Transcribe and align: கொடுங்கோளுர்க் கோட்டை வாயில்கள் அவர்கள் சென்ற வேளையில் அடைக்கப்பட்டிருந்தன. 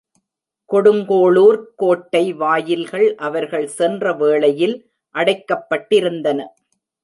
கொடுங்கோளுர்க் 0.69 1.67
கோட்டை 1.75 2.33
வாயில்கள் 2.33 3.15
அவர்கள் 3.15 3.67
சென்ற 3.67 4.13
வேளையில் 4.13 4.75
அடைக்கப்பட்டிருந்தன. 5.15 6.39